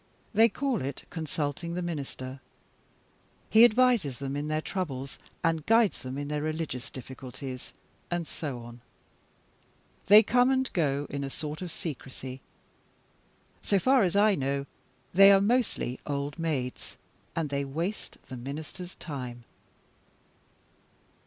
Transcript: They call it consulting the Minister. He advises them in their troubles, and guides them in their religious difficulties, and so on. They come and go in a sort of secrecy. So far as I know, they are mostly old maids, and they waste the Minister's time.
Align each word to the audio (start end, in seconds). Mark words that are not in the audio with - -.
They 0.33 0.49
call 0.49 0.81
it 0.81 1.05
consulting 1.11 1.75
the 1.75 1.83
Minister. 1.83 2.39
He 3.51 3.63
advises 3.63 4.17
them 4.17 4.35
in 4.35 4.47
their 4.47 4.59
troubles, 4.59 5.19
and 5.43 5.63
guides 5.67 6.01
them 6.01 6.17
in 6.17 6.27
their 6.27 6.41
religious 6.41 6.89
difficulties, 6.89 7.71
and 8.09 8.27
so 8.27 8.57
on. 8.63 8.81
They 10.07 10.23
come 10.23 10.49
and 10.49 10.73
go 10.73 11.05
in 11.11 11.23
a 11.23 11.29
sort 11.29 11.61
of 11.61 11.71
secrecy. 11.71 12.41
So 13.61 13.77
far 13.77 14.01
as 14.01 14.15
I 14.15 14.33
know, 14.33 14.65
they 15.13 15.31
are 15.31 15.39
mostly 15.39 15.99
old 16.07 16.39
maids, 16.39 16.97
and 17.35 17.51
they 17.51 17.63
waste 17.63 18.17
the 18.25 18.37
Minister's 18.37 18.95
time. 18.95 19.43